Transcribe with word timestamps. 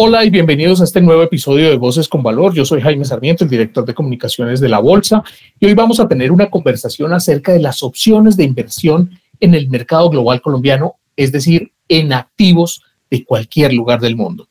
Hola 0.00 0.24
y 0.24 0.30
bienvenidos 0.30 0.80
a 0.80 0.84
este 0.84 1.00
nuevo 1.00 1.24
episodio 1.24 1.68
de 1.70 1.76
Voces 1.76 2.08
con 2.08 2.22
Valor. 2.22 2.54
Yo 2.54 2.64
soy 2.64 2.80
Jaime 2.80 3.04
Sarmiento, 3.04 3.42
el 3.42 3.50
director 3.50 3.84
de 3.84 3.94
comunicaciones 3.94 4.60
de 4.60 4.68
la 4.68 4.78
Bolsa, 4.78 5.24
y 5.58 5.66
hoy 5.66 5.74
vamos 5.74 5.98
a 5.98 6.06
tener 6.06 6.30
una 6.30 6.48
conversación 6.48 7.12
acerca 7.12 7.52
de 7.52 7.58
las 7.58 7.82
opciones 7.82 8.36
de 8.36 8.44
inversión 8.44 9.10
en 9.40 9.54
el 9.54 9.68
mercado 9.68 10.08
global 10.08 10.40
colombiano, 10.40 10.98
es 11.16 11.32
decir, 11.32 11.72
en 11.88 12.12
activos 12.12 12.80
de 13.10 13.24
cualquier 13.24 13.72
lugar 13.72 13.98
del 13.98 14.14
mundo. 14.14 14.46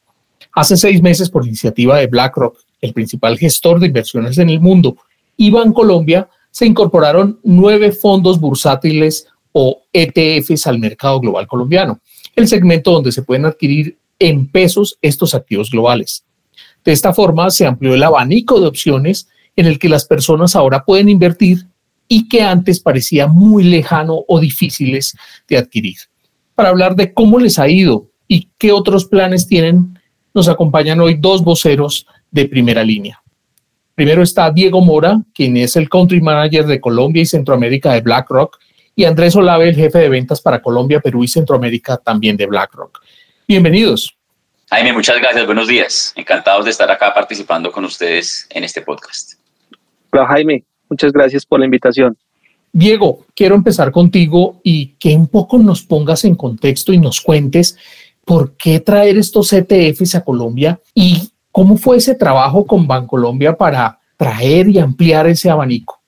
Hace 0.51 0.75
seis 0.75 1.01
meses, 1.01 1.29
por 1.29 1.47
iniciativa 1.47 1.97
de 1.97 2.07
BlackRock, 2.07 2.57
el 2.81 2.91
principal 2.91 3.37
gestor 3.37 3.79
de 3.79 3.87
inversiones 3.87 4.37
en 4.39 4.49
el 4.49 4.59
mundo, 4.59 4.97
y 5.37 5.49
Colombia, 5.73 6.27
se 6.51 6.65
incorporaron 6.65 7.39
nueve 7.41 7.93
fondos 7.93 8.37
bursátiles 8.37 9.27
o 9.53 9.81
ETFs 9.93 10.67
al 10.67 10.77
mercado 10.77 11.21
global 11.21 11.47
colombiano, 11.47 12.01
el 12.35 12.49
segmento 12.49 12.91
donde 12.91 13.13
se 13.13 13.21
pueden 13.21 13.45
adquirir 13.45 13.97
en 14.19 14.47
pesos 14.47 14.97
estos 15.01 15.35
activos 15.35 15.69
globales. 15.69 16.25
De 16.83 16.91
esta 16.91 17.13
forma 17.13 17.49
se 17.49 17.65
amplió 17.65 17.93
el 17.93 18.03
abanico 18.03 18.59
de 18.59 18.67
opciones 18.67 19.27
en 19.55 19.65
el 19.65 19.79
que 19.79 19.89
las 19.89 20.05
personas 20.05 20.55
ahora 20.55 20.85
pueden 20.85 21.09
invertir 21.09 21.67
y 22.07 22.29
que 22.29 22.41
antes 22.41 22.79
parecía 22.79 23.27
muy 23.27 23.63
lejano 23.63 24.23
o 24.27 24.39
difíciles 24.39 25.15
de 25.47 25.57
adquirir. 25.57 25.97
Para 26.55 26.69
hablar 26.69 26.95
de 26.95 27.13
cómo 27.13 27.39
les 27.39 27.59
ha 27.59 27.67
ido 27.67 28.09
y 28.27 28.49
qué 28.57 28.71
otros 28.71 29.05
planes 29.05 29.47
tienen, 29.47 29.99
nos 30.33 30.47
acompañan 30.47 30.99
hoy 30.99 31.15
dos 31.15 31.43
voceros 31.43 32.07
de 32.31 32.47
primera 32.47 32.83
línea. 32.83 33.21
Primero 33.95 34.21
está 34.21 34.51
Diego 34.51 34.79
Mora, 34.81 35.21
quien 35.33 35.57
es 35.57 35.75
el 35.75 35.89
Country 35.89 36.21
Manager 36.21 36.67
de 36.67 36.79
Colombia 36.79 37.23
y 37.23 37.25
Centroamérica 37.25 37.93
de 37.93 38.01
BlackRock, 38.01 38.59
y 38.95 39.05
Andrés 39.05 39.35
Olave, 39.35 39.69
el 39.69 39.75
jefe 39.75 39.99
de 39.99 40.09
ventas 40.09 40.41
para 40.41 40.61
Colombia, 40.61 40.99
Perú 40.99 41.23
y 41.23 41.27
Centroamérica 41.27 41.97
también 41.97 42.37
de 42.37 42.45
BlackRock. 42.45 42.99
Bienvenidos. 43.49 44.13
Jaime, 44.69 44.91
muchas 44.91 45.19
gracias. 45.19 45.45
Buenos 45.45 45.69
días. 45.69 46.11
Encantados 46.17 46.65
de 46.65 46.71
estar 46.71 46.91
acá 46.91 47.13
participando 47.13 47.71
con 47.71 47.85
ustedes 47.85 48.45
en 48.49 48.65
este 48.65 48.81
podcast. 48.81 49.35
Hola 50.11 50.27
Jaime, 50.27 50.65
muchas 50.89 51.13
gracias 51.13 51.45
por 51.45 51.59
la 51.59 51.65
invitación. 51.65 52.17
Diego, 52.73 53.25
quiero 53.33 53.55
empezar 53.55 53.93
contigo 53.93 54.59
y 54.65 54.97
que 54.99 55.15
un 55.15 55.29
poco 55.29 55.59
nos 55.59 55.81
pongas 55.81 56.25
en 56.25 56.35
contexto 56.35 56.91
y 56.91 56.97
nos 56.97 57.21
cuentes 57.21 57.77
por 58.25 58.57
qué 58.57 58.81
traer 58.81 59.17
estos 59.17 59.53
ETFs 59.53 60.15
a 60.15 60.25
Colombia 60.25 60.81
y 60.93 61.31
cómo 61.49 61.77
fue 61.77 61.97
ese 61.97 62.15
trabajo 62.15 62.67
con 62.67 62.85
Bancolombia 62.85 63.55
para 63.55 63.97
traer 64.17 64.67
y 64.67 64.79
ampliar 64.79 65.25
ese 65.25 65.49
abanico. 65.49 66.01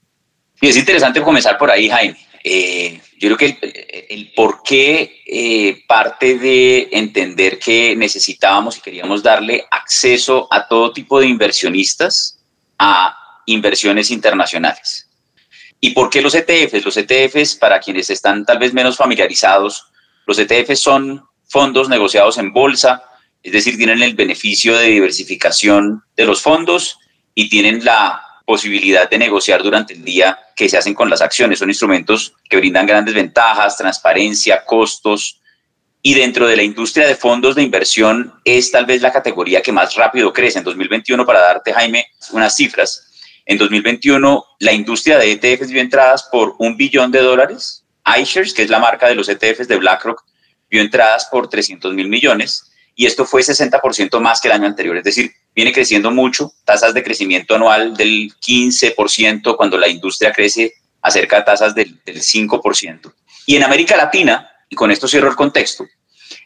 Y 0.59 0.67
es 0.67 0.75
interesante 0.75 1.21
comenzar 1.21 1.57
por 1.57 1.71
ahí, 1.71 1.87
Jaime. 1.87 2.17
Eh, 2.43 3.01
yo 3.17 3.35
creo 3.35 3.37
que 3.37 4.07
el, 4.09 4.31
por 4.33 4.63
qué 4.63 5.21
eh, 5.25 5.83
parte 5.87 6.37
de 6.37 6.89
entender 6.91 7.59
que 7.59 7.95
necesitábamos 7.95 8.77
y 8.77 8.81
queríamos 8.81 9.21
darle 9.21 9.65
acceso 9.69 10.47
a 10.51 10.67
todo 10.67 10.93
tipo 10.93 11.19
de 11.19 11.27
inversionistas 11.27 12.39
a 12.77 13.15
inversiones 13.45 14.11
internacionales. 14.11 15.09
¿Y 15.81 15.91
por 15.91 16.09
qué 16.09 16.21
los 16.21 16.35
ETFs? 16.35 16.85
Los 16.85 16.97
ETFs, 16.97 17.55
para 17.55 17.79
quienes 17.79 18.09
están 18.09 18.45
tal 18.45 18.59
vez 18.59 18.73
menos 18.73 18.97
familiarizados, 18.97 19.85
los 20.25 20.37
ETFs 20.39 20.79
son 20.79 21.25
fondos 21.47 21.89
negociados 21.89 22.37
en 22.37 22.53
bolsa, 22.53 23.03
es 23.41 23.53
decir, 23.53 23.77
tienen 23.77 24.03
el 24.03 24.15
beneficio 24.15 24.77
de 24.77 24.87
diversificación 24.87 26.03
de 26.15 26.25
los 26.25 26.41
fondos 26.41 26.99
y 27.33 27.49
tienen 27.49 27.83
la 27.83 28.21
posibilidad 28.49 29.07
de 29.07 29.19
negociar 29.19 29.61
durante 29.61 29.93
el 29.93 30.03
día 30.03 30.39
que 30.55 30.67
se 30.67 30.75
hacen 30.75 30.95
con 30.95 31.07
las 31.07 31.21
acciones. 31.21 31.59
Son 31.59 31.69
instrumentos 31.69 32.33
que 32.49 32.57
brindan 32.57 32.87
grandes 32.87 33.13
ventajas, 33.13 33.77
transparencia, 33.77 34.65
costos. 34.65 35.39
Y 36.01 36.15
dentro 36.15 36.47
de 36.47 36.55
la 36.55 36.63
industria 36.63 37.05
de 37.05 37.15
fondos 37.15 37.53
de 37.53 37.61
inversión 37.61 38.33
es 38.43 38.71
tal 38.71 38.87
vez 38.87 39.03
la 39.03 39.11
categoría 39.11 39.61
que 39.61 39.71
más 39.71 39.93
rápido 39.93 40.33
crece. 40.33 40.57
En 40.57 40.63
2021, 40.63 41.27
para 41.27 41.41
darte, 41.41 41.71
Jaime, 41.71 42.07
unas 42.31 42.55
cifras, 42.55 43.11
en 43.45 43.59
2021 43.59 44.43
la 44.61 44.73
industria 44.73 45.19
de 45.19 45.31
ETFs 45.33 45.69
vio 45.69 45.81
entradas 45.81 46.23
por 46.31 46.55
un 46.57 46.75
billón 46.75 47.11
de 47.11 47.21
dólares. 47.21 47.85
iShares, 48.19 48.55
que 48.55 48.63
es 48.63 48.71
la 48.71 48.79
marca 48.79 49.07
de 49.07 49.13
los 49.13 49.29
ETFs 49.29 49.67
de 49.67 49.77
BlackRock, 49.77 50.23
vio 50.71 50.81
entradas 50.81 51.27
por 51.29 51.47
300 51.49 51.93
mil 51.93 52.07
millones 52.07 52.71
y 52.95 53.05
esto 53.05 53.27
fue 53.27 53.43
60% 53.43 54.19
más 54.19 54.41
que 54.41 54.47
el 54.47 54.55
año 54.55 54.65
anterior. 54.65 54.97
Es 54.97 55.03
decir, 55.03 55.33
viene 55.55 55.73
creciendo 55.73 56.11
mucho, 56.11 56.53
tasas 56.63 56.93
de 56.93 57.03
crecimiento 57.03 57.55
anual 57.55 57.95
del 57.95 58.33
15%, 58.39 59.55
cuando 59.55 59.77
la 59.77 59.87
industria 59.87 60.31
crece 60.31 60.73
acerca 61.01 61.37
de 61.37 61.43
tasas 61.43 61.75
del, 61.75 61.99
5%. 62.05 63.13
Y 63.45 63.55
en 63.55 63.63
América 63.63 63.97
Latina, 63.97 64.49
y 64.69 64.75
con 64.75 64.91
esto 64.91 65.07
cierro 65.07 65.29
el 65.29 65.35
contexto, 65.35 65.85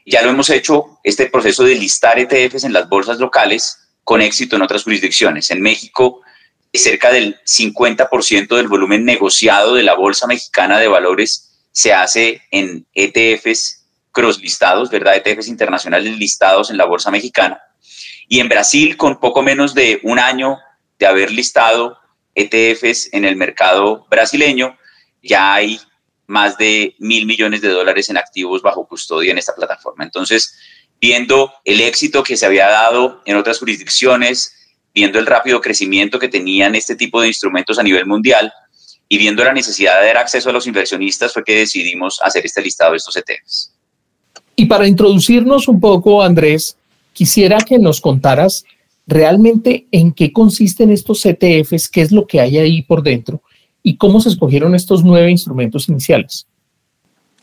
ya 0.05 0.21
lo 0.21 0.29
hemos 0.29 0.49
hecho, 0.49 0.99
este 1.03 1.27
proceso 1.27 1.63
de 1.63 1.75
listar 1.75 2.19
ETFs 2.19 2.63
en 2.63 2.73
las 2.73 2.87
bolsas 2.87 3.19
locales 3.19 3.77
con 4.03 4.21
éxito 4.21 4.55
en 4.55 4.61
otras 4.61 4.83
jurisdicciones. 4.83 5.49
En 5.51 5.61
México, 5.61 6.21
cerca 6.73 7.11
del 7.11 7.39
50% 7.45 8.55
del 8.55 8.67
volumen 8.67 9.05
negociado 9.05 9.75
de 9.75 9.83
la 9.83 9.93
Bolsa 9.93 10.27
Mexicana 10.27 10.79
de 10.79 10.87
Valores 10.87 11.67
se 11.71 11.93
hace 11.93 12.41
en 12.51 12.85
ETFs 12.93 13.85
cross 14.11 14.39
listados, 14.39 14.89
¿verdad? 14.89 15.15
ETFs 15.15 15.47
internacionales 15.47 16.17
listados 16.17 16.69
en 16.69 16.77
la 16.77 16.85
Bolsa 16.85 17.11
Mexicana. 17.11 17.61
Y 18.27 18.39
en 18.39 18.49
Brasil, 18.49 18.97
con 18.97 19.19
poco 19.19 19.41
menos 19.41 19.73
de 19.73 19.99
un 20.03 20.19
año 20.19 20.57
de 20.99 21.05
haber 21.05 21.31
listado 21.31 21.97
ETFs 22.35 23.09
en 23.13 23.25
el 23.25 23.35
mercado 23.35 24.05
brasileño, 24.09 24.77
ya 25.21 25.53
hay 25.53 25.79
más 26.27 26.57
de 26.57 26.95
mil 26.99 27.25
millones 27.25 27.61
de 27.61 27.69
dólares 27.69 28.09
en 28.09 28.17
activos 28.17 28.61
bajo 28.61 28.87
custodia 28.87 29.31
en 29.31 29.37
esta 29.37 29.55
plataforma. 29.55 30.03
Entonces, 30.03 30.55
viendo 30.99 31.51
el 31.65 31.81
éxito 31.81 32.23
que 32.23 32.37
se 32.37 32.45
había 32.45 32.67
dado 32.67 33.21
en 33.25 33.35
otras 33.35 33.59
jurisdicciones, 33.59 34.55
viendo 34.93 35.19
el 35.19 35.25
rápido 35.25 35.59
crecimiento 35.59 36.19
que 36.19 36.29
tenían 36.29 36.75
este 36.75 36.95
tipo 36.95 37.21
de 37.21 37.27
instrumentos 37.27 37.77
a 37.79 37.83
nivel 37.83 38.05
mundial 38.05 38.53
y 39.09 39.17
viendo 39.17 39.43
la 39.43 39.53
necesidad 39.53 39.99
de 39.99 40.07
dar 40.07 40.17
acceso 40.17 40.49
a 40.49 40.53
los 40.53 40.65
inversionistas, 40.65 41.33
fue 41.33 41.43
que 41.43 41.55
decidimos 41.55 42.19
hacer 42.23 42.45
este 42.45 42.61
listado 42.61 42.91
de 42.91 42.97
estos 42.97 43.15
ETFs. 43.17 43.73
Y 44.55 44.65
para 44.65 44.87
introducirnos 44.87 45.67
un 45.67 45.79
poco, 45.79 46.23
Andrés, 46.23 46.77
quisiera 47.13 47.57
que 47.59 47.79
nos 47.79 48.01
contaras 48.01 48.65
realmente 49.07 49.87
en 49.91 50.11
qué 50.11 50.31
consisten 50.31 50.91
estos 50.91 51.25
ETFs, 51.25 51.89
qué 51.89 52.01
es 52.01 52.11
lo 52.11 52.25
que 52.27 52.41
hay 52.41 52.57
ahí 52.57 52.81
por 52.81 53.03
dentro 53.03 53.41
y 53.81 53.97
cómo 53.97 54.19
se 54.19 54.29
escogieron 54.29 54.75
estos 54.75 55.03
nueve 55.03 55.29
instrumentos 55.29 55.89
iniciales. 55.89 56.47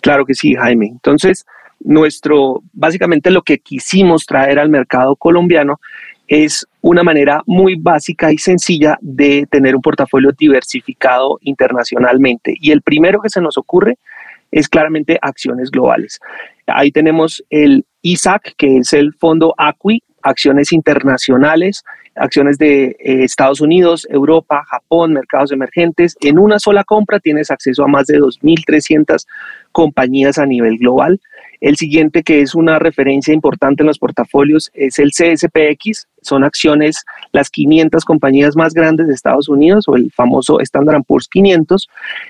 Claro 0.00 0.24
que 0.24 0.34
sí, 0.34 0.54
Jaime. 0.54 0.86
Entonces, 0.86 1.44
nuestro, 1.80 2.62
básicamente 2.72 3.30
lo 3.30 3.42
que 3.42 3.58
quisimos 3.58 4.26
traer 4.26 4.58
al 4.58 4.70
mercado 4.70 5.16
colombiano 5.16 5.80
es 6.26 6.66
una 6.80 7.02
manera 7.02 7.42
muy 7.46 7.74
básica 7.74 8.32
y 8.32 8.38
sencilla 8.38 8.96
de 9.00 9.46
tener 9.50 9.74
un 9.74 9.82
portafolio 9.82 10.30
diversificado 10.32 11.38
internacionalmente. 11.42 12.54
Y 12.58 12.70
el 12.70 12.82
primero 12.82 13.20
que 13.20 13.28
se 13.28 13.40
nos 13.40 13.58
ocurre 13.58 13.98
es 14.52 14.68
claramente 14.68 15.18
acciones 15.20 15.70
globales. 15.70 16.20
Ahí 16.74 16.90
tenemos 16.90 17.44
el 17.50 17.84
ISAC, 18.02 18.54
que 18.56 18.78
es 18.78 18.92
el 18.92 19.12
fondo 19.14 19.54
ACUI, 19.56 20.02
acciones 20.22 20.72
internacionales, 20.72 21.82
acciones 22.14 22.58
de 22.58 22.96
eh, 22.98 23.24
Estados 23.24 23.60
Unidos, 23.60 24.06
Europa, 24.10 24.64
Japón, 24.68 25.12
mercados 25.12 25.52
emergentes. 25.52 26.16
En 26.20 26.38
una 26.38 26.58
sola 26.58 26.84
compra 26.84 27.20
tienes 27.20 27.50
acceso 27.50 27.84
a 27.84 27.88
más 27.88 28.06
de 28.06 28.18
2.300 28.18 29.26
compañías 29.72 30.38
a 30.38 30.46
nivel 30.46 30.76
global. 30.78 31.20
El 31.60 31.76
siguiente, 31.76 32.22
que 32.22 32.40
es 32.40 32.54
una 32.54 32.78
referencia 32.78 33.34
importante 33.34 33.82
en 33.82 33.88
los 33.88 33.98
portafolios, 33.98 34.70
es 34.72 34.98
el 34.98 35.10
CSPX. 35.10 36.08
Son 36.22 36.44
acciones, 36.44 37.04
las 37.32 37.50
500 37.50 38.04
compañías 38.04 38.56
más 38.56 38.72
grandes 38.72 39.08
de 39.08 39.14
Estados 39.14 39.48
Unidos 39.48 39.86
o 39.86 39.96
el 39.96 40.10
famoso 40.10 40.60
Standard 40.60 41.04
Poor's 41.04 41.28
500. 41.28 41.88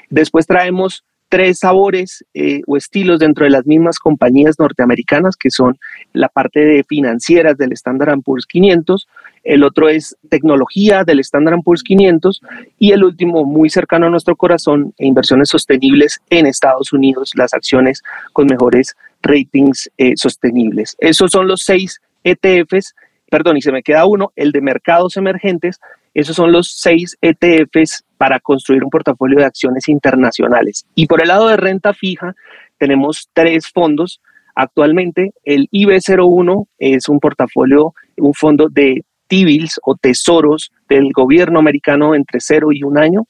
Después 0.09 0.47
traemos 0.47 1.05
tres 1.31 1.61
sabores 1.61 2.23
eh, 2.35 2.61
o 2.67 2.77
estilos 2.77 3.21
dentro 3.21 3.45
de 3.45 3.51
las 3.51 3.65
mismas 3.65 3.99
compañías 3.99 4.59
norteamericanas, 4.59 5.37
que 5.37 5.51
son 5.51 5.79
la 6.13 6.29
parte 6.29 6.61
de 6.61 6.85
financieras 6.85 7.57
del 7.57 7.73
Standard 7.73 8.21
Poor's 8.23 8.45
500, 8.45 9.09
el 9.45 9.63
otro 9.63 9.89
es 9.89 10.17
tecnología 10.29 11.05
del 11.05 11.21
Standard 11.21 11.63
Poor's 11.65 11.83
500 11.83 12.43
y 12.79 12.93
el 12.93 13.05
último, 13.05 13.47
muy 13.47 13.71
cercano 13.71 14.07
a 14.07 14.11
nuestro 14.11 14.37
corazón, 14.37 14.93
e 14.99 15.07
inversiones 15.07 15.49
sostenibles 15.49 16.21
en 16.29 16.47
Estados 16.47 16.93
Unidos, 16.93 17.33
las 17.37 17.55
acciones 17.55 18.03
con 18.35 18.47
mejores 18.47 18.95
ratings 19.23 19.91
eh, 19.97 20.13
sostenibles. 20.17 20.97
Esos 20.99 21.31
son 21.31 21.49
los 21.49 21.63
seis 21.63 22.01
ETFs 22.25 22.95
perdón, 23.31 23.57
y 23.57 23.63
se 23.63 23.73
me 23.73 23.83
queda 23.83 24.05
uno, 24.05 24.33
el 24.37 24.53
de 24.53 24.61
mercados 24.61 25.17
emergentes. 25.17 25.81
Esos 26.13 26.37
son 26.37 26.53
los 26.53 26.73
seis 26.73 27.17
ETFs 27.23 28.05
para 28.21 28.39
construir 28.39 28.85
un 28.85 28.91
portafolio 28.91 29.39
de 29.39 29.47
acciones 29.47 29.89
internacionales. 29.89 30.85
Y 30.95 31.07
por 31.07 31.23
el 31.23 31.29
lado 31.29 31.49
de 31.49 31.57
renta 31.57 31.95
fija, 31.95 32.35
tenemos 32.77 33.31
tres 33.33 33.67
fondos. 33.73 34.21
Actualmente, 34.55 35.33
el 35.43 35.71
IB01 35.73 36.67
es 36.79 37.09
un 37.09 37.19
portafolio, 37.19 37.95
un 38.19 38.35
fondo 38.35 38.69
de 38.69 39.07
T-bills 39.27 39.81
o 39.85 39.95
tesoros 39.95 40.71
del 40.87 41.13
gobierno 41.15 41.61
americano 41.61 42.15
entre 42.15 42.41
cero 42.41 42.73
y 42.73 42.83
un 42.83 42.99
año. 42.99 43.27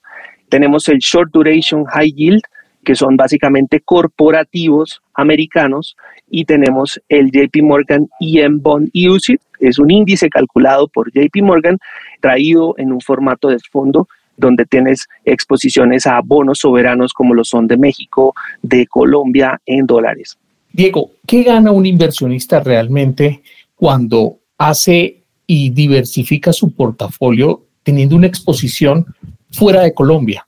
Tenemos 0.49 0.89
el 0.89 0.99
Short 0.99 1.31
Duration 1.33 1.85
High 1.85 2.13
Yield, 2.13 2.43
que 2.83 2.97
son 2.97 3.17
básicamente 3.17 3.83
corporativos 3.83 5.03
americanos, 5.15 5.97
y 6.29 6.47
tenemos 6.47 7.01
el 7.09 7.31
JP 7.31 7.63
Morgan 7.63 8.09
EM 8.19 8.61
Bond 8.61 8.91
UCIT, 8.93 9.41
es 9.61 9.79
un 9.79 9.93
índice 9.93 10.29
calculado 10.29 10.89
por 10.89 11.13
JP 11.13 11.43
Morgan, 11.43 11.79
traído 12.21 12.75
en 12.77 12.91
un 12.93 13.01
formato 13.01 13.47
de 13.47 13.59
fondo 13.71 14.09
donde 14.41 14.67
tienes 14.67 15.07
exposiciones 15.25 16.07
a 16.07 16.21
bonos 16.25 16.59
soberanos 16.61 17.13
como 17.13 17.35
lo 17.35 17.45
son 17.45 17.69
de 17.69 17.77
México, 17.77 18.35
de 18.63 18.87
Colombia 18.87 19.61
en 19.67 19.87
dólares. 19.87 20.37
Diego, 20.73 21.13
¿qué 21.27 21.43
gana 21.43 21.71
un 21.71 21.87
inversionista 21.87 22.61
realmente 22.61 23.43
cuando 23.77 24.39
hace 24.59 25.23
y 25.47 25.71
diversifica 25.71 26.53
su 26.53 26.75
portafolio 26.75 27.63
teniendo 27.83 28.17
una 28.17 28.27
exposición 28.27 29.07
fuera 29.51 29.83
de 29.83 29.95
Colombia? 29.95 30.47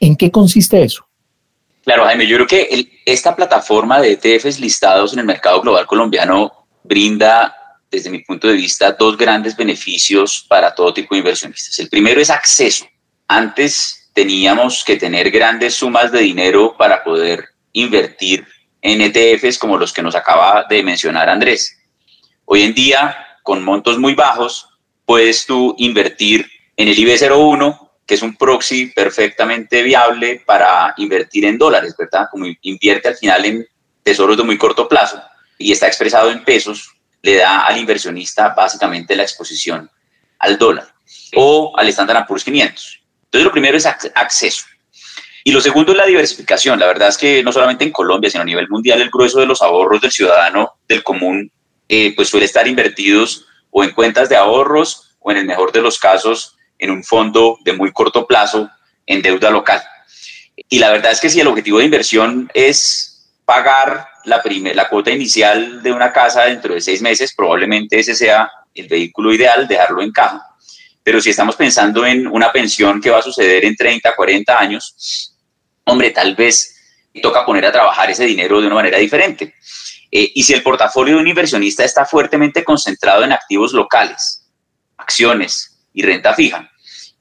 ¿En 0.00 0.16
qué 0.16 0.30
consiste 0.30 0.82
eso? 0.82 1.04
Claro, 1.84 2.04
Jaime, 2.04 2.26
yo 2.26 2.36
creo 2.36 2.46
que 2.46 3.00
esta 3.04 3.34
plataforma 3.34 4.00
de 4.00 4.12
ETFs 4.12 4.60
listados 4.60 5.12
en 5.12 5.20
el 5.20 5.24
mercado 5.24 5.60
global 5.62 5.86
colombiano 5.86 6.66
brinda, 6.84 7.54
desde 7.90 8.10
mi 8.10 8.18
punto 8.20 8.48
de 8.48 8.54
vista, 8.54 8.92
dos 8.92 9.16
grandes 9.16 9.56
beneficios 9.56 10.44
para 10.48 10.74
todo 10.74 10.92
tipo 10.92 11.14
de 11.14 11.20
inversionistas. 11.20 11.78
El 11.78 11.88
primero 11.88 12.20
es 12.20 12.30
acceso. 12.30 12.86
Antes 13.28 14.10
teníamos 14.14 14.82
que 14.84 14.96
tener 14.96 15.30
grandes 15.30 15.74
sumas 15.74 16.10
de 16.10 16.20
dinero 16.20 16.74
para 16.78 17.04
poder 17.04 17.50
invertir 17.72 18.46
en 18.80 19.02
ETFs 19.02 19.58
como 19.58 19.76
los 19.76 19.92
que 19.92 20.02
nos 20.02 20.14
acaba 20.14 20.64
de 20.68 20.82
mencionar 20.82 21.28
Andrés. 21.28 21.78
Hoy 22.46 22.62
en 22.62 22.72
día, 22.72 23.16
con 23.42 23.62
montos 23.62 23.98
muy 23.98 24.14
bajos, 24.14 24.68
puedes 25.04 25.44
tú 25.44 25.74
invertir 25.78 26.50
en 26.76 26.88
el 26.88 26.96
IB01 26.96 27.88
que 28.08 28.14
es 28.14 28.22
un 28.22 28.36
proxy 28.36 28.86
perfectamente 28.86 29.82
viable 29.82 30.42
para 30.46 30.94
invertir 30.96 31.44
en 31.44 31.58
dólares, 31.58 31.94
¿verdad? 31.98 32.28
Como 32.30 32.46
invierte 32.62 33.08
al 33.08 33.16
final 33.16 33.44
en 33.44 33.68
tesoros 34.02 34.38
de 34.38 34.44
muy 34.44 34.56
corto 34.56 34.88
plazo 34.88 35.22
y 35.58 35.72
está 35.72 35.86
expresado 35.86 36.30
en 36.30 36.42
pesos, 36.42 36.90
le 37.20 37.36
da 37.36 37.66
al 37.66 37.76
inversionista 37.76 38.48
básicamente 38.56 39.14
la 39.14 39.24
exposición 39.24 39.90
al 40.38 40.56
dólar 40.56 40.94
o 41.36 41.74
al 41.76 41.88
Standard 41.88 42.26
Poor's 42.26 42.44
500. 42.44 42.97
Entonces, 43.28 43.44
lo 43.44 43.52
primero 43.52 43.76
es 43.76 43.86
acceso. 43.86 44.64
Y 45.44 45.52
lo 45.52 45.60
segundo 45.60 45.92
es 45.92 45.98
la 45.98 46.06
diversificación. 46.06 46.80
La 46.80 46.86
verdad 46.86 47.08
es 47.08 47.18
que 47.18 47.42
no 47.42 47.52
solamente 47.52 47.84
en 47.84 47.92
Colombia, 47.92 48.30
sino 48.30 48.42
a 48.42 48.46
nivel 48.46 48.68
mundial, 48.68 49.00
el 49.00 49.10
grueso 49.10 49.38
de 49.38 49.46
los 49.46 49.62
ahorros 49.62 50.00
del 50.00 50.10
ciudadano 50.10 50.74
del 50.88 51.02
común, 51.02 51.50
eh, 51.88 52.14
pues 52.14 52.28
suele 52.28 52.46
estar 52.46 52.66
invertidos 52.66 53.46
o 53.70 53.84
en 53.84 53.90
cuentas 53.90 54.28
de 54.28 54.36
ahorros 54.36 55.16
o 55.20 55.30
en 55.30 55.38
el 55.38 55.46
mejor 55.46 55.72
de 55.72 55.80
los 55.80 55.98
casos 55.98 56.56
en 56.78 56.90
un 56.90 57.04
fondo 57.04 57.58
de 57.64 57.72
muy 57.72 57.92
corto 57.92 58.26
plazo 58.26 58.70
en 59.06 59.22
deuda 59.22 59.50
local. 59.50 59.82
Y 60.68 60.78
la 60.78 60.90
verdad 60.90 61.12
es 61.12 61.20
que 61.20 61.30
si 61.30 61.40
el 61.40 61.46
objetivo 61.46 61.78
de 61.78 61.84
inversión 61.84 62.50
es 62.54 63.32
pagar 63.44 64.06
la, 64.24 64.42
la 64.74 64.88
cuota 64.88 65.10
inicial 65.10 65.82
de 65.82 65.92
una 65.92 66.12
casa 66.12 66.44
dentro 66.44 66.74
de 66.74 66.80
seis 66.80 67.00
meses, 67.00 67.34
probablemente 67.34 67.98
ese 67.98 68.14
sea 68.14 68.50
el 68.74 68.88
vehículo 68.88 69.32
ideal, 69.32 69.66
dejarlo 69.66 70.02
en 70.02 70.12
caja. 70.12 70.46
Pero 71.08 71.22
si 71.22 71.30
estamos 71.30 71.56
pensando 71.56 72.04
en 72.04 72.26
una 72.26 72.52
pensión 72.52 73.00
que 73.00 73.08
va 73.08 73.20
a 73.20 73.22
suceder 73.22 73.64
en 73.64 73.74
30, 73.74 74.14
40 74.14 74.60
años, 74.60 75.34
hombre, 75.84 76.10
tal 76.10 76.36
vez 76.36 77.00
toca 77.22 77.46
poner 77.46 77.64
a 77.64 77.72
trabajar 77.72 78.10
ese 78.10 78.26
dinero 78.26 78.60
de 78.60 78.66
una 78.66 78.74
manera 78.74 78.98
diferente. 78.98 79.54
Eh, 80.10 80.32
y 80.34 80.42
si 80.42 80.52
el 80.52 80.62
portafolio 80.62 81.14
de 81.14 81.22
un 81.22 81.26
inversionista 81.26 81.82
está 81.82 82.04
fuertemente 82.04 82.62
concentrado 82.62 83.24
en 83.24 83.32
activos 83.32 83.72
locales, 83.72 84.50
acciones, 84.98 85.80
y 85.94 86.02
renta 86.02 86.34
fija. 86.34 86.70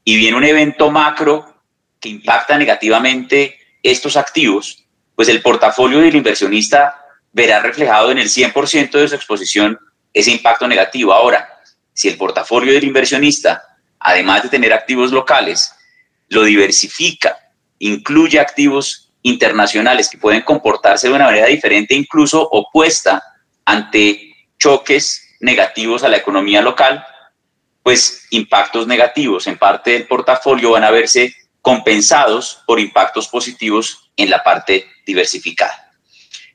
Y 0.03 0.17
viene 0.17 0.35
un 0.35 0.43
evento 0.43 0.91
macro 0.91 1.63
que 2.01 2.09
impacta 2.09 2.57
negativamente 2.57 3.57
estos 3.81 4.17
activos, 4.17 4.83
pues 5.15 5.29
el 5.29 5.41
portafolio 5.41 5.99
del 5.99 6.13
inversionista 6.13 7.05
verá 7.31 7.61
reflejado 7.61 8.11
en 8.11 8.17
el 8.17 8.27
100% 8.27 8.91
de 8.99 9.07
su 9.07 9.15
exposición 9.15 9.79
ese 10.11 10.31
impacto 10.31 10.67
negativo. 10.67 11.13
Ahora, 11.13 11.47
si 11.93 12.09
el 12.09 12.17
portafolio 12.17 12.73
del 12.73 12.83
inversionista, 12.83 13.63
además 14.07 14.41
de 14.41 14.47
tener 14.47 14.71
activos 14.71 15.11
locales, 15.11 15.73
lo 16.29 16.43
diversifica, 16.43 17.37
incluye 17.77 18.39
activos 18.39 19.11
internacionales 19.21 20.07
que 20.09 20.17
pueden 20.17 20.43
comportarse 20.43 21.09
de 21.09 21.13
una 21.13 21.25
manera 21.25 21.47
diferente, 21.47 21.93
incluso 21.93 22.41
opuesta 22.41 23.21
ante 23.65 24.33
choques 24.57 25.35
negativos 25.41 26.03
a 26.03 26.07
la 26.07 26.15
economía 26.15 26.61
local, 26.61 27.05
pues 27.83 28.27
impactos 28.29 28.87
negativos 28.87 29.45
en 29.45 29.57
parte 29.57 29.91
del 29.91 30.07
portafolio 30.07 30.71
van 30.71 30.85
a 30.85 30.91
verse 30.91 31.35
compensados 31.61 32.63
por 32.65 32.79
impactos 32.79 33.27
positivos 33.27 34.09
en 34.15 34.29
la 34.29 34.41
parte 34.41 34.87
diversificada. 35.05 35.91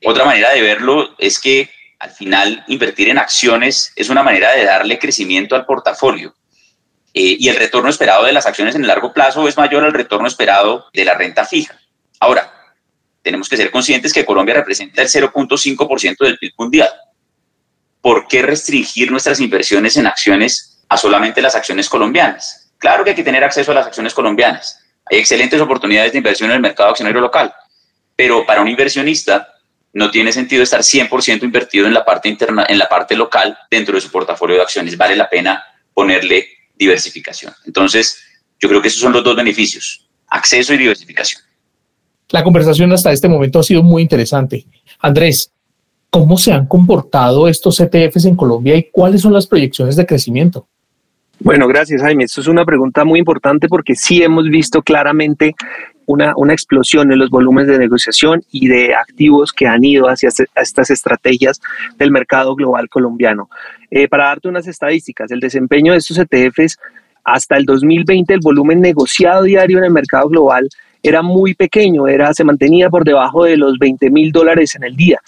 Otra 0.03 0.25
manera 0.25 0.51
de 0.53 0.61
verlo 0.61 1.15
es 1.19 1.39
que 1.39 1.69
al 1.99 2.09
final 2.09 2.63
invertir 2.67 3.09
en 3.09 3.19
acciones 3.19 3.93
es 3.95 4.09
una 4.09 4.23
manera 4.23 4.53
de 4.53 4.65
darle 4.65 4.97
crecimiento 4.97 5.55
al 5.55 5.67
portafolio. 5.67 6.33
Eh, 7.13 7.37
y 7.39 7.49
el 7.49 7.55
retorno 7.55 7.89
esperado 7.89 8.25
de 8.25 8.33
las 8.33 8.45
acciones 8.45 8.75
en 8.75 8.81
el 8.81 8.87
largo 8.87 9.13
plazo 9.13 9.47
es 9.47 9.57
mayor 9.57 9.83
al 9.83 9.93
retorno 9.93 10.27
esperado 10.27 10.87
de 10.93 11.05
la 11.05 11.13
renta 11.13 11.45
fija. 11.45 11.79
Ahora, 12.19 12.51
tenemos 13.21 13.47
que 13.47 13.57
ser 13.57 13.71
conscientes 13.71 14.13
que 14.13 14.25
Colombia 14.25 14.55
representa 14.55 15.01
el 15.01 15.07
0.5% 15.07 16.17
del 16.19 16.37
PIB 16.37 16.53
mundial. 16.57 16.89
¿Por 18.01 18.27
qué 18.27 18.41
restringir 18.41 19.11
nuestras 19.11 19.39
inversiones 19.39 19.95
en 19.95 20.07
acciones 20.07 20.73
a 20.93 20.97
solamente 20.97 21.41
las 21.41 21.55
acciones 21.55 21.89
colombianas. 21.89 22.71
Claro 22.77 23.03
que 23.03 23.11
hay 23.11 23.15
que 23.15 23.23
tener 23.23 23.43
acceso 23.43 23.71
a 23.71 23.75
las 23.75 23.87
acciones 23.87 24.13
colombianas. 24.13 24.79
Hay 25.05 25.17
excelentes 25.17 25.59
oportunidades 25.59 26.11
de 26.11 26.19
inversión 26.19 26.49
en 26.49 26.57
el 26.57 26.61
mercado 26.61 26.89
accionario 26.89 27.19
local, 27.19 27.53
pero 28.15 28.45
para 28.45 28.61
un 28.61 28.67
inversionista 28.67 29.49
no 29.93 30.11
tiene 30.11 30.31
sentido 30.31 30.63
estar 30.63 30.81
100% 30.81 31.43
invertido 31.43 31.87
en 31.87 31.93
la 31.93 32.05
parte 32.05 32.29
interna, 32.29 32.65
en 32.67 32.77
la 32.77 32.87
parte 32.87 33.15
local 33.15 33.57
dentro 33.69 33.95
de 33.95 34.01
su 34.01 34.11
portafolio 34.11 34.55
de 34.55 34.61
acciones. 34.61 34.97
Vale 34.97 35.15
la 35.15 35.29
pena 35.29 35.63
ponerle 35.93 36.47
diversificación. 36.83 37.53
Entonces, 37.65 38.19
yo 38.59 38.69
creo 38.69 38.81
que 38.81 38.87
esos 38.87 39.01
son 39.01 39.13
los 39.13 39.23
dos 39.23 39.35
beneficios, 39.35 40.07
acceso 40.27 40.73
y 40.73 40.77
diversificación. 40.77 41.41
La 42.29 42.43
conversación 42.43 42.91
hasta 42.91 43.11
este 43.11 43.27
momento 43.27 43.59
ha 43.59 43.63
sido 43.63 43.83
muy 43.83 44.01
interesante. 44.01 44.65
Andrés, 44.99 45.51
¿cómo 46.09 46.37
se 46.37 46.51
han 46.51 46.67
comportado 46.67 47.47
estos 47.47 47.79
ETFs 47.79 48.25
en 48.25 48.35
Colombia 48.35 48.75
y 48.75 48.89
cuáles 48.91 49.21
son 49.21 49.33
las 49.33 49.47
proyecciones 49.47 49.95
de 49.95 50.05
crecimiento? 50.05 50.67
Bueno, 51.39 51.67
gracias 51.67 52.01
Jaime. 52.01 52.23
Esto 52.23 52.41
es 52.41 52.47
una 52.47 52.63
pregunta 52.63 53.03
muy 53.03 53.19
importante 53.19 53.67
porque 53.67 53.95
sí 53.95 54.23
hemos 54.23 54.45
visto 54.45 54.81
claramente 54.81 55.55
una, 56.05 56.33
explosión 56.51 57.11
en 57.11 57.19
los 57.19 57.29
volúmenes 57.29 57.69
de 57.69 57.79
negociación 57.79 58.43
y 58.51 58.67
de 58.67 58.95
activos 58.95 59.51
que 59.51 59.67
han 59.67 59.83
ido 59.83 60.07
hacia 60.07 60.29
este, 60.29 60.47
estas 60.55 60.89
estrategias 60.89 61.61
del 61.97 62.11
mercado 62.11 62.55
global 62.55 62.89
colombiano. 62.89 63.49
Eh, 63.91 64.07
para 64.07 64.25
darte 64.25 64.47
unas 64.47 64.67
estadísticas, 64.67 65.31
el 65.31 65.39
desempeño 65.39 65.93
de 65.93 65.99
estos 65.99 66.17
ETFs 66.17 66.77
hasta 67.23 67.55
el 67.57 67.65
2020, 67.65 68.33
el 68.33 68.39
volumen 68.41 68.81
negociado 68.81 69.43
diario 69.43 69.77
en 69.77 69.85
el 69.85 69.91
mercado 69.91 70.27
global 70.29 70.69
era 71.01 71.21
muy 71.21 71.53
pequeño, 71.53 72.07
era, 72.07 72.33
se 72.33 72.45
mantenía 72.45 72.89
por 72.89 73.03
debajo 73.03 73.43
de 73.43 73.57
los 73.57 73.77
20 73.77 74.09
mil 74.09 74.31
dólares 74.31 74.75
en 74.75 74.85
el 74.85 74.95
día. 74.95 75.19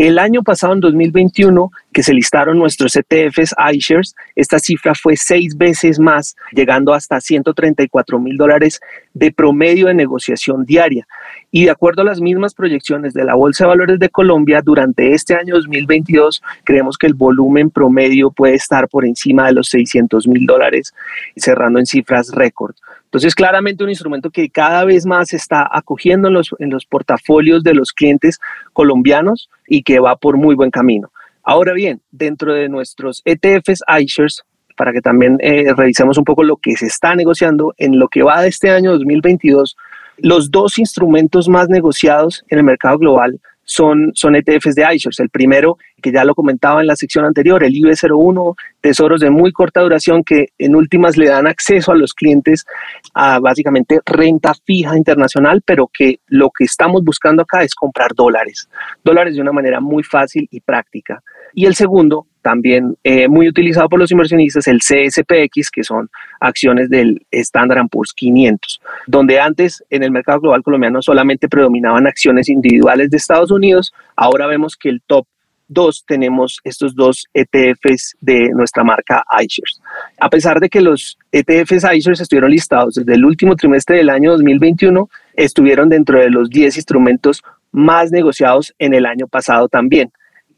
El 0.00 0.18
año 0.18 0.42
pasado, 0.42 0.72
en 0.72 0.80
2021, 0.80 1.70
que 1.92 2.02
se 2.02 2.14
listaron 2.14 2.58
nuestros 2.58 2.96
ETFs 2.96 3.54
iShares, 3.74 4.16
esta 4.34 4.58
cifra 4.58 4.94
fue 4.94 5.14
seis 5.14 5.58
veces 5.58 5.98
más, 5.98 6.36
llegando 6.52 6.94
hasta 6.94 7.20
134 7.20 8.18
mil 8.18 8.38
dólares 8.38 8.80
de 9.12 9.30
promedio 9.30 9.88
de 9.88 9.94
negociación 9.94 10.64
diaria. 10.64 11.06
Y 11.50 11.64
de 11.64 11.70
acuerdo 11.70 12.00
a 12.00 12.06
las 12.06 12.18
mismas 12.18 12.54
proyecciones 12.54 13.12
de 13.12 13.24
la 13.24 13.34
Bolsa 13.34 13.64
de 13.64 13.68
Valores 13.68 13.98
de 13.98 14.08
Colombia, 14.08 14.62
durante 14.62 15.12
este 15.12 15.34
año 15.34 15.56
2022 15.56 16.42
creemos 16.64 16.96
que 16.96 17.06
el 17.06 17.12
volumen 17.12 17.68
promedio 17.68 18.30
puede 18.30 18.54
estar 18.54 18.88
por 18.88 19.04
encima 19.04 19.48
de 19.48 19.52
los 19.52 19.68
600 19.68 20.26
mil 20.28 20.46
dólares, 20.46 20.94
cerrando 21.36 21.78
en 21.78 21.84
cifras 21.84 22.30
récord. 22.32 22.74
Entonces, 23.10 23.34
claramente 23.34 23.82
un 23.82 23.90
instrumento 23.90 24.30
que 24.30 24.48
cada 24.50 24.84
vez 24.84 25.04
más 25.04 25.30
se 25.30 25.36
está 25.36 25.68
acogiendo 25.68 26.28
en 26.28 26.34
los, 26.34 26.54
en 26.60 26.70
los 26.70 26.86
portafolios 26.86 27.64
de 27.64 27.74
los 27.74 27.92
clientes 27.92 28.38
colombianos 28.72 29.50
y 29.66 29.82
que 29.82 29.98
va 29.98 30.14
por 30.14 30.36
muy 30.36 30.54
buen 30.54 30.70
camino. 30.70 31.10
Ahora 31.42 31.72
bien, 31.72 32.00
dentro 32.12 32.54
de 32.54 32.68
nuestros 32.68 33.22
ETFs 33.24 33.82
iShares, 34.00 34.44
para 34.76 34.92
que 34.92 35.00
también 35.00 35.38
eh, 35.40 35.74
revisemos 35.76 36.18
un 36.18 36.24
poco 36.24 36.44
lo 36.44 36.56
que 36.56 36.76
se 36.76 36.86
está 36.86 37.16
negociando 37.16 37.74
en 37.78 37.98
lo 37.98 38.06
que 38.06 38.22
va 38.22 38.42
de 38.42 38.48
este 38.48 38.70
año 38.70 38.92
2022, 38.92 39.76
los 40.18 40.52
dos 40.52 40.78
instrumentos 40.78 41.48
más 41.48 41.68
negociados 41.68 42.44
en 42.48 42.58
el 42.58 42.64
mercado 42.64 42.96
global 42.98 43.40
son, 43.70 44.10
son 44.14 44.34
ETFs 44.34 44.74
de 44.74 44.82
iShares. 44.82 45.20
El 45.20 45.30
primero, 45.30 45.78
que 46.02 46.10
ya 46.10 46.24
lo 46.24 46.34
comentaba 46.34 46.80
en 46.80 46.88
la 46.88 46.96
sección 46.96 47.24
anterior, 47.24 47.62
el 47.62 47.72
IB01, 47.72 48.56
tesoros 48.80 49.20
de 49.20 49.30
muy 49.30 49.52
corta 49.52 49.80
duración 49.80 50.24
que 50.24 50.48
en 50.58 50.74
últimas 50.74 51.16
le 51.16 51.28
dan 51.28 51.46
acceso 51.46 51.92
a 51.92 51.94
los 51.94 52.12
clientes 52.12 52.66
a 53.14 53.38
básicamente 53.38 54.00
renta 54.04 54.54
fija 54.64 54.96
internacional, 54.96 55.62
pero 55.64 55.86
que 55.86 56.18
lo 56.26 56.50
que 56.50 56.64
estamos 56.64 57.04
buscando 57.04 57.42
acá 57.42 57.62
es 57.62 57.76
comprar 57.76 58.12
dólares, 58.12 58.68
dólares 59.04 59.36
de 59.36 59.40
una 59.40 59.52
manera 59.52 59.78
muy 59.78 60.02
fácil 60.02 60.48
y 60.50 60.58
práctica. 60.58 61.22
Y 61.54 61.66
el 61.66 61.74
segundo, 61.74 62.26
también 62.42 62.96
eh, 63.04 63.28
muy 63.28 63.48
utilizado 63.48 63.88
por 63.88 63.98
los 63.98 64.10
inversionistas, 64.10 64.66
el 64.66 64.78
CSPX, 64.78 65.70
que 65.70 65.84
son 65.84 66.08
acciones 66.40 66.88
del 66.88 67.26
Standard 67.30 67.88
Poor's 67.88 68.12
500, 68.12 68.80
donde 69.06 69.40
antes 69.40 69.84
en 69.90 70.02
el 70.02 70.10
mercado 70.10 70.40
global 70.40 70.62
colombiano 70.62 71.02
solamente 71.02 71.48
predominaban 71.48 72.06
acciones 72.06 72.48
individuales 72.48 73.10
de 73.10 73.16
Estados 73.16 73.50
Unidos, 73.50 73.92
ahora 74.16 74.46
vemos 74.46 74.76
que 74.76 74.88
el 74.88 75.02
top 75.06 75.26
2 75.70 76.04
tenemos 76.04 76.58
estos 76.64 76.94
dos 76.94 77.26
ETFs 77.32 78.16
de 78.20 78.50
nuestra 78.50 78.82
marca 78.82 79.24
iShares. 79.40 79.80
A 80.18 80.28
pesar 80.28 80.58
de 80.58 80.68
que 80.68 80.80
los 80.80 81.16
ETFs 81.30 81.84
iShares 81.94 82.20
estuvieron 82.20 82.50
listados 82.50 82.94
desde 82.94 83.14
el 83.14 83.24
último 83.24 83.54
trimestre 83.54 83.98
del 83.98 84.10
año 84.10 84.32
2021, 84.32 85.08
estuvieron 85.34 85.88
dentro 85.88 86.20
de 86.20 86.30
los 86.30 86.50
10 86.50 86.76
instrumentos 86.76 87.42
más 87.70 88.10
negociados 88.10 88.74
en 88.78 88.94
el 88.94 89.06
año 89.06 89.28
pasado 89.28 89.68
también. 89.68 90.10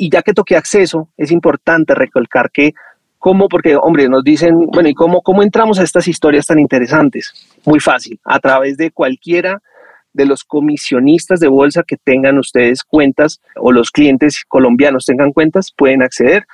Y 0.03 0.11
ya 0.11 0.21
que 0.23 0.33
toqué 0.33 0.57
acceso, 0.57 1.11
es 1.17 1.31
importante 1.31 1.95
recalcar 1.95 2.51
que 2.51 2.75
¿Cómo? 3.19 3.47
Porque, 3.49 3.77
hombre, 3.77 4.09
nos 4.09 4.25
dicen, 4.25 4.67
bueno, 4.67 4.89
¿y 4.89 4.95
cómo, 4.95 5.23
cómo 5.23 5.45
entramos 5.45 5.79
a 5.79 5.85
estas 5.85 6.09
historias 6.09 6.45
tan 6.45 6.59
interesantes? 6.59 7.33
Muy 7.65 7.79
fácil, 7.79 8.19
a 8.25 8.41
través 8.41 8.77
de 8.77 8.91
cualquiera 8.91 9.63
de 10.13 10.27
los 10.27 10.43
comisionistas 10.43 11.39
de 11.39 11.47
bolsa 11.47 11.85
que 11.87 11.97
tengan 11.97 12.37
ustedes 12.37 12.83
cuentas 12.83 13.41
o 13.55 13.71
los 13.71 13.93
clientes 13.93 14.43
colombianos 14.49 15.07
tengan 15.07 15.31
cuentas, 15.33 15.71
pueden 15.71 16.03
acceder. 16.03 16.47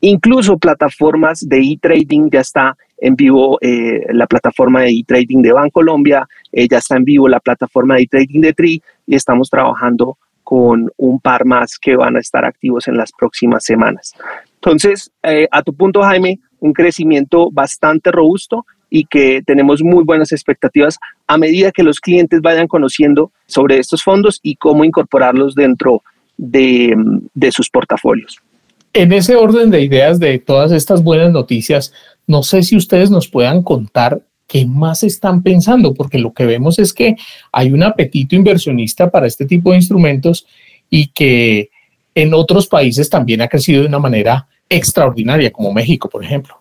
Incluso 0.00 0.56
plataformas 0.56 1.46
de 1.46 1.58
e-trading 1.58 2.30
ya 2.32 2.40
está 2.40 2.74
en 2.96 3.16
vivo 3.16 3.58
eh, 3.60 4.06
la 4.14 4.26
plataforma 4.26 4.80
de 4.80 4.92
e-trading 4.92 5.42
de 5.42 5.52
Bancolombia, 5.52 6.26
eh, 6.52 6.66
ya 6.66 6.78
está 6.78 6.96
en 6.96 7.04
vivo 7.04 7.28
la 7.28 7.40
plataforma 7.40 7.96
de 7.96 8.04
e-trading 8.04 8.40
de 8.40 8.54
TRI 8.54 8.82
y 9.06 9.14
estamos 9.14 9.50
trabajando 9.50 10.16
con 10.44 10.90
un 10.96 11.18
par 11.18 11.44
más 11.44 11.78
que 11.78 11.96
van 11.96 12.16
a 12.16 12.20
estar 12.20 12.44
activos 12.44 12.86
en 12.86 12.96
las 12.96 13.10
próximas 13.12 13.64
semanas. 13.64 14.14
Entonces, 14.56 15.10
eh, 15.22 15.48
a 15.50 15.62
tu 15.62 15.74
punto, 15.74 16.02
Jaime, 16.02 16.38
un 16.60 16.72
crecimiento 16.72 17.50
bastante 17.50 18.12
robusto 18.12 18.64
y 18.88 19.06
que 19.06 19.42
tenemos 19.44 19.82
muy 19.82 20.04
buenas 20.04 20.30
expectativas 20.32 20.98
a 21.26 21.36
medida 21.36 21.72
que 21.72 21.82
los 21.82 21.98
clientes 21.98 22.40
vayan 22.40 22.68
conociendo 22.68 23.32
sobre 23.46 23.78
estos 23.78 24.02
fondos 24.02 24.38
y 24.42 24.56
cómo 24.56 24.84
incorporarlos 24.84 25.54
dentro 25.54 26.02
de, 26.36 26.94
de 27.34 27.52
sus 27.52 27.68
portafolios. 27.70 28.38
En 28.92 29.12
ese 29.12 29.34
orden 29.34 29.70
de 29.70 29.82
ideas 29.82 30.20
de 30.20 30.38
todas 30.38 30.70
estas 30.70 31.02
buenas 31.02 31.32
noticias, 31.32 31.92
no 32.26 32.42
sé 32.42 32.62
si 32.62 32.76
ustedes 32.76 33.10
nos 33.10 33.28
puedan 33.28 33.62
contar 33.62 34.22
qué 34.46 34.66
más 34.66 35.02
están 35.02 35.42
pensando, 35.42 35.94
porque 35.94 36.18
lo 36.18 36.32
que 36.32 36.46
vemos 36.46 36.78
es 36.78 36.92
que 36.92 37.16
hay 37.52 37.72
un 37.72 37.82
apetito 37.82 38.36
inversionista 38.36 39.10
para 39.10 39.26
este 39.26 39.46
tipo 39.46 39.70
de 39.70 39.76
instrumentos 39.76 40.46
y 40.90 41.08
que 41.08 41.70
en 42.14 42.34
otros 42.34 42.66
países 42.66 43.10
también 43.10 43.42
ha 43.42 43.48
crecido 43.48 43.82
de 43.82 43.88
una 43.88 43.98
manera 43.98 44.46
extraordinaria, 44.68 45.50
como 45.50 45.72
México, 45.72 46.08
por 46.08 46.24
ejemplo. 46.24 46.60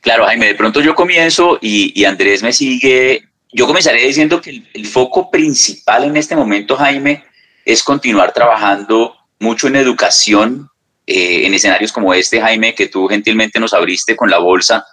Claro, 0.00 0.26
Jaime, 0.26 0.46
de 0.46 0.54
pronto 0.56 0.80
yo 0.80 0.94
comienzo 0.94 1.58
y, 1.60 2.04
Andrés 2.04 2.42
me 2.42 2.52
sigue. 2.52 3.22
Yo 3.52 3.66
comenzaré 3.66 4.04
diciendo 4.04 4.40
que 4.40 4.62
el, 4.72 4.86
foco 4.86 5.30
principal 5.30 6.04
en 6.04 6.16
este 6.16 6.34
momento, 6.34 6.76
Jaime, 6.76 7.22
es 7.64 7.82
continuar 7.82 8.32
trabajando 8.32 9.14
mucho 9.38 9.68
en 9.68 9.76
educación, 9.76 10.68
eh, 11.06 11.46
en 11.46 11.54
escenarios 11.54 11.92
como 11.92 12.12
este, 12.14 12.40
Jaime, 12.40 12.74
que 12.74 12.88
tú 12.88 13.06
gentilmente 13.06 13.60
nos 13.60 13.74
abriste 13.74 14.16
con 14.16 14.28
la 14.28 14.38
bolsa, 14.38 14.84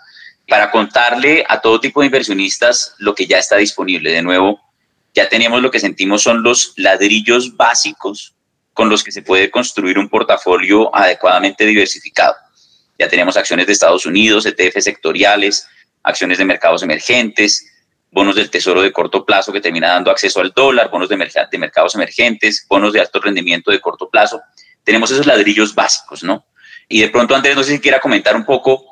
para 0.49 0.71
contarle 0.71 1.45
a 1.47 1.61
todo 1.61 1.79
tipo 1.79 2.01
de 2.01 2.07
inversionistas 2.07 2.95
lo 2.97 3.15
que 3.15 3.27
ya 3.27 3.37
está 3.37 3.55
disponible. 3.57 4.11
De 4.11 4.21
nuevo, 4.21 4.59
ya 5.13 5.29
tenemos 5.29 5.61
lo 5.61 5.71
que 5.71 5.79
sentimos 5.79 6.23
son 6.23 6.43
los 6.43 6.73
ladrillos 6.75 7.55
básicos 7.55 8.35
con 8.73 8.89
los 8.89 9.03
que 9.03 9.11
se 9.11 9.21
puede 9.21 9.51
construir 9.51 9.97
un 9.97 10.09
portafolio 10.09 10.93
adecuadamente 10.95 11.65
diversificado. 11.65 12.35
Ya 12.97 13.07
tenemos 13.07 13.37
acciones 13.37 13.67
de 13.67 13.73
Estados 13.73 14.05
Unidos, 14.05 14.45
ETF 14.45 14.79
sectoriales, 14.79 15.67
acciones 16.03 16.37
de 16.37 16.45
mercados 16.45 16.83
emergentes, 16.83 17.65
bonos 18.11 18.35
del 18.35 18.49
tesoro 18.49 18.81
de 18.81 18.91
corto 18.91 19.25
plazo 19.25 19.53
que 19.53 19.61
termina 19.61 19.89
dando 19.89 20.11
acceso 20.11 20.41
al 20.41 20.51
dólar, 20.51 20.89
bonos 20.89 21.09
de, 21.09 21.17
de 21.51 21.57
mercados 21.57 21.95
emergentes, 21.95 22.65
bonos 22.67 22.93
de 22.93 23.01
alto 23.01 23.19
rendimiento 23.19 23.71
de 23.71 23.79
corto 23.79 24.09
plazo. 24.09 24.41
Tenemos 24.83 25.11
esos 25.11 25.25
ladrillos 25.25 25.75
básicos, 25.75 26.23
¿no? 26.23 26.45
Y 26.87 27.01
de 27.01 27.09
pronto, 27.09 27.35
Andrés, 27.35 27.55
no 27.55 27.63
sé 27.63 27.73
si 27.73 27.79
quiera 27.79 27.99
comentar 27.99 28.35
un 28.35 28.45
poco 28.45 28.88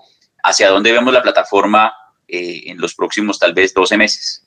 hacia 0.47 0.69
dónde 0.69 0.91
vemos 0.91 1.13
la 1.13 1.21
plataforma 1.21 1.93
eh, 2.27 2.63
en 2.65 2.79
los 2.79 2.95
próximos 2.95 3.37
tal 3.37 3.53
vez 3.53 3.73
12 3.73 3.97
meses. 3.97 4.43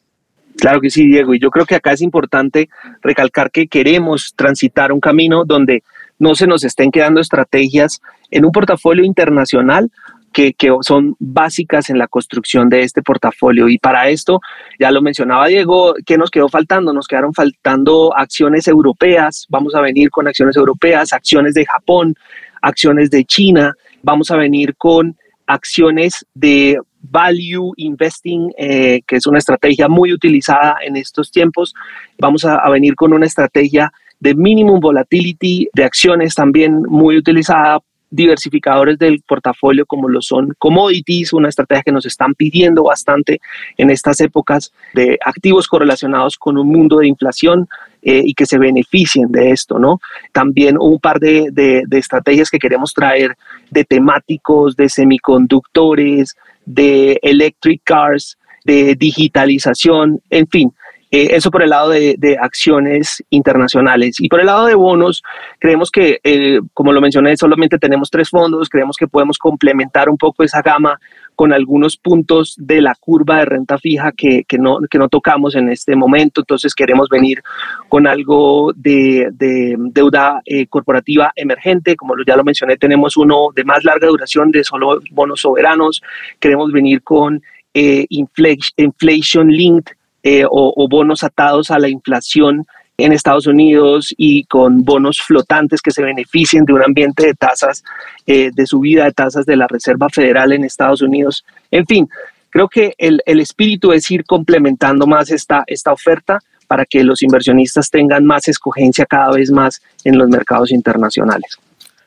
Claro 0.57 0.81
que 0.81 0.91
sí, 0.91 1.07
Diego. 1.07 1.35
Y 1.35 1.39
yo 1.39 1.51
creo 1.51 1.67
que 1.67 1.75
acá 1.75 1.93
es 1.93 2.01
importante 2.01 2.69
recalcar 3.03 3.51
que 3.51 3.69
queremos 3.69 4.35
transitar 4.35 4.93
un 4.93 5.01
camino 5.01 5.45
donde 5.45 5.83
no 6.19 6.35
se 6.35 6.47
nos 6.47 6.65
estén 6.65 6.91
quedando 6.91 7.21
estrategias 7.21 8.01
en 8.31 8.45
un 8.45 8.53
portafolio 8.53 9.05
internacional 9.05 9.91
que, 10.33 10.53
que, 10.53 10.73
son 10.83 11.17
básicas 11.19 11.91
en 11.91 11.99
la 11.99 12.07
construcción 12.07 12.69
de 12.69 12.83
este 12.83 13.03
portafolio. 13.03 13.69
Y 13.69 13.79
para 13.79 14.09
esto, 14.09 14.41
ya 14.79 14.91
lo 14.91 15.03
mencionaba 15.03 15.49
Diego, 15.49 15.95
¿qué 16.07 16.17
nos 16.17 16.31
quedó 16.31 16.49
faltando? 16.49 16.93
Nos 16.93 17.09
quedaron 17.09 17.35
faltando 17.35 18.17
acciones 18.17 18.69
europeas, 18.69 19.47
vamos 19.49 19.75
a 19.75 19.81
venir 19.81 20.11
con 20.11 20.29
acciones 20.29 20.57
europeas, 20.57 21.13
acciones 21.13 21.55
de 21.55 21.67
Japón, 21.67 22.15
acciones 22.63 23.11
de 23.11 23.25
China, 23.25 23.75
vamos 24.03 24.31
a 24.31 24.37
venir 24.37 24.77
con 24.77 25.17
acciones 25.53 26.27
de 26.35 26.79
value 27.03 27.73
investing, 27.77 28.53
eh, 28.57 29.01
que 29.07 29.17
es 29.17 29.27
una 29.27 29.39
estrategia 29.39 29.89
muy 29.89 30.13
utilizada 30.13 30.77
en 30.85 30.97
estos 30.97 31.31
tiempos. 31.31 31.75
Vamos 32.19 32.45
a, 32.45 32.57
a, 32.57 32.71
venir 32.71 32.95
con 32.95 33.13
una 33.13 33.27
estrategia 33.27 33.93
de 34.21 34.35
minimum 34.35 34.81
volatility 34.81 35.69
de 35.73 35.85
acciones 35.85 36.35
también 36.35 36.83
muy 36.83 37.17
utilizada 37.17 37.81
diversificadores 38.11 38.99
del 38.99 39.23
portafolio 39.23 39.87
como 39.87 40.09
lo 40.09 40.21
son 40.21 40.55
commodities, 40.59 41.33
una 41.33 41.49
estrategia 41.49 41.85
que 41.85 41.93
nos 41.93 42.07
están 42.07 42.35
pidiendo 42.35 42.83
bastante 42.83 43.41
en 43.77 43.91
estas 43.91 44.21
épocas 44.21 44.73
de 44.95 45.17
activos 45.25 45.69
correlacionados 45.69 46.37
con 46.37 46.59
un 46.59 46.67
mundo 46.67 46.99
de 46.99 47.07
inflación 47.07 47.69
eh, 48.03 48.23
y 48.25 48.35
que 48.35 48.47
se 48.47 48.59
beneficien 48.59 49.31
de 49.31 49.51
esto, 49.51 49.79
¿no? 49.79 50.01
También 50.33 50.77
un 50.79 50.99
par 50.99 51.19
de, 51.19 51.49
de, 51.53 51.85
de 51.87 51.99
estrategias 51.99 52.51
que 52.51 52.59
queremos 52.59 52.93
traer 52.95 53.37
de 53.71 53.85
temáticos, 53.85 54.77
de 54.77 54.89
semiconductores, 54.89 56.37
de 56.65 57.19
electric 57.23 57.83
cars, 57.85 58.39
de 58.65 58.95
digitalización, 58.95 60.21
en 60.31 60.47
fin, 60.47 60.73
eh, 61.13 61.31
eso 61.33 61.51
por 61.51 61.63
el 61.63 61.71
lado 61.71 61.89
de, 61.89 62.39
acciones 62.41 63.23
internacionales. 63.31 64.21
Y 64.21 64.29
por 64.29 64.41
el 64.41 64.47
lado 64.47 64.67
de 64.67 64.75
bonos, 64.75 65.23
creemos 65.59 65.91
que, 65.91 66.21
eh, 66.23 66.61
como 66.73 66.93
lo 66.93 67.01
mencioné, 67.01 67.37
solamente 67.37 67.79
tenemos 67.79 68.11
tres 68.11 68.31
fondos. 68.31 68.69
Creemos 68.69 68.97
que 68.97 69.09
podemos 69.09 69.37
complementar 69.37 70.09
un 70.09 70.17
poco 70.17 70.45
esa 70.45 70.63
gama 70.63 71.01
con 71.41 71.55
algunos 71.55 71.97
puntos 71.97 72.55
de 72.59 72.83
la 72.83 72.95
curva 72.95 73.39
de 73.39 73.47
renta 73.47 73.79
fija 73.79 74.13
que, 74.13 74.45
no, 74.59 74.81
que 74.91 74.99
no 74.99 75.09
tocamos 75.09 75.55
en 75.55 75.71
este 75.71 75.97
momento. 75.97 76.43
Entonces 76.43 76.75
queremos 76.75 77.09
venir 77.09 77.43
con 77.89 78.07
algo 78.07 78.75
de, 78.77 79.31
deuda 79.33 80.43
eh, 80.45 80.67
corporativa 80.67 81.33
emergente. 81.35 81.97
Como 81.97 82.13
ya 82.27 82.37
lo 82.37 82.45
mencioné, 82.45 82.77
tenemos 82.77 83.17
uno 83.17 83.49
de 83.55 83.65
más 83.65 83.85
larga 83.85 84.09
duración 84.09 84.51
de 84.51 84.65
solo 84.65 85.01
bonos 85.13 85.41
soberanos. 85.41 86.03
Queremos 86.39 86.73
venir 86.73 87.03
con 87.03 87.43
inflation 87.73 89.49
linked 89.49 89.95
eh, 90.23 90.45
o, 90.47 90.89
bonos 90.91 91.25
atados 91.25 91.71
a 91.71 91.79
la 91.79 91.89
inflación 91.89 92.67
en 93.03 93.13
Estados 93.13 93.47
Unidos 93.47 94.15
y 94.17 94.45
con 94.45 94.85
bonos 94.85 95.21
flotantes 95.21 95.81
que 95.81 95.91
se 95.91 96.03
beneficien 96.03 96.65
de 96.65 96.73
un 96.73 96.83
ambiente 96.83 97.27
de 97.27 97.35
tasas, 97.35 97.83
eh, 98.27 98.51
de 98.53 98.67
subida 98.67 99.05
de 99.05 99.13
tasas 99.13 99.47
de 99.47 99.57
la 99.57 99.67
Reserva 99.67 100.09
Federal 100.09 100.53
en 100.53 100.65
Estados 100.65 101.03
Unidos. 101.03 101.45
En 101.71 101.87
fin, 101.87 102.09
creo 102.51 102.69
que 102.69 102.95
el, 102.99 103.21
el 103.27 103.41
espíritu 103.41 103.93
es 103.93 104.11
ir 104.11 104.25
complementando 104.25 105.07
más 105.07 105.31
esta, 105.31 105.65
esta 105.67 105.93
oferta 105.93 106.39
para 106.67 106.85
que 106.85 107.03
los 107.03 107.23
inversionistas 107.23 107.91
tengan 107.91 108.25
más 108.25 108.47
escogencia 108.49 109.05
cada 109.07 109.33
vez 109.33 109.51
más 109.51 109.83
en 110.05 110.17
los 110.17 110.29
mercados 110.29 110.71
internacionales. 110.71 111.59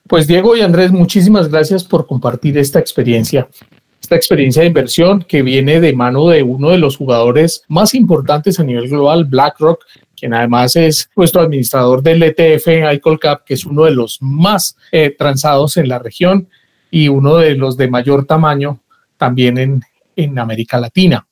Pues 0.08 0.28
Diego 0.28 0.56
y 0.56 0.62
Andrés, 0.62 0.92
muchísimas 0.92 1.50
gracias 1.50 1.84
por 1.84 2.08
compartir 2.08 2.58
esta 2.58 2.80
experiencia 2.80 3.48
esta 4.04 4.16
experiencia 4.18 4.62
de 4.62 4.68
inversión 4.68 5.24
que 5.24 5.42
viene 5.42 5.80
de 5.80 5.94
mano 5.94 6.28
de 6.28 6.44
uno 6.44 6.72
de 6.72 6.78
los 6.78 6.98
jugadores 6.98 7.64
más 7.70 7.94
importantes 7.94 8.60
a 8.60 8.64
nivel 8.64 8.90
global, 8.90 9.24
BlackRock, 9.24 9.86
quien 10.24 10.34
además 10.34 10.78
es 10.78 11.10
nuestro 11.18 11.42
administrador 11.42 12.02
del 12.02 12.24
ETF 12.24 12.68
ICOLCAP, 12.94 13.44
que 13.44 13.56
es 13.56 13.66
uno 13.66 13.84
de 13.84 13.92
los 13.92 14.20
más 14.22 14.78
eh, 14.90 15.14
transados 15.18 15.76
en 15.76 15.90
la 15.90 16.00
región 16.00 16.48
y 16.90 17.10
uno 17.10 17.36
de 17.36 17.56
los 17.56 17.76
de 17.76 17.90
mayor 17.90 18.24
tamaño 18.24 18.80
también 19.18 19.58
en, 19.58 19.82
en 20.16 20.40
América 20.40 20.80
Latina. 20.80 21.28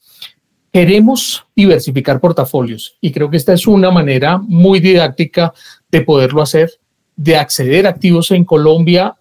Queremos 0.74 1.46
diversificar 1.56 2.20
portafolios 2.20 2.98
y 3.00 3.14
creo 3.14 3.30
que 3.30 3.38
esta 3.38 3.54
es 3.54 3.66
una 3.66 3.92
manera 3.92 4.38
muy 4.38 4.82
didáctica 4.82 5.54
de 5.90 6.02
poderlo 6.02 6.42
hacer 6.42 6.72
de 7.16 7.38
acceder 7.38 7.88
a 7.88 7.92
activos 7.92 8.30
en 8.32 8.44
Colombia 8.44 9.16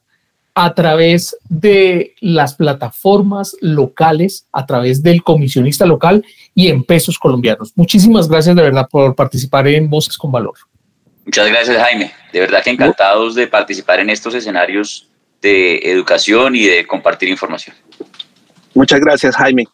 a 0.62 0.74
través 0.74 1.34
de 1.48 2.14
las 2.20 2.54
plataformas 2.54 3.56
locales, 3.62 4.46
a 4.52 4.66
través 4.66 5.02
del 5.02 5.22
comisionista 5.22 5.86
local 5.86 6.22
y 6.54 6.68
en 6.68 6.84
pesos 6.84 7.18
colombianos. 7.18 7.72
Muchísimas 7.76 8.28
gracias 8.28 8.54
de 8.54 8.60
verdad 8.60 8.86
por 8.90 9.14
participar 9.14 9.66
en 9.68 9.88
Voces 9.88 10.18
con 10.18 10.30
Valor. 10.30 10.58
Muchas 11.24 11.48
gracias 11.48 11.82
Jaime. 11.82 12.12
De 12.30 12.40
verdad 12.40 12.62
que 12.62 12.68
encantados 12.68 13.34
de 13.34 13.46
participar 13.46 14.00
en 14.00 14.10
estos 14.10 14.34
escenarios 14.34 15.08
de 15.40 15.78
educación 15.82 16.54
y 16.54 16.66
de 16.66 16.86
compartir 16.86 17.30
información. 17.30 17.74
Muchas 18.74 19.00
gracias 19.00 19.34
Jaime. 19.36 19.64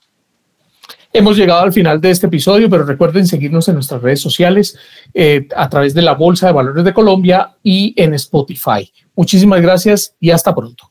Hemos 1.12 1.36
llegado 1.36 1.62
al 1.62 1.72
final 1.72 2.00
de 2.00 2.10
este 2.10 2.26
episodio, 2.26 2.68
pero 2.68 2.84
recuerden 2.84 3.26
seguirnos 3.26 3.68
en 3.68 3.75
nuestras 3.75 4.02
redes 4.02 4.20
sociales 4.20 4.78
eh, 5.14 5.48
a 5.56 5.68
través 5.68 5.94
de 5.94 6.02
la 6.02 6.14
Bolsa 6.14 6.46
de 6.46 6.52
Valores 6.52 6.84
de 6.84 6.92
Colombia 6.92 7.56
y 7.62 7.94
en 7.96 8.14
Spotify. 8.14 8.92
Muchísimas 9.14 9.62
gracias 9.62 10.14
y 10.20 10.30
hasta 10.30 10.54
pronto. 10.54 10.90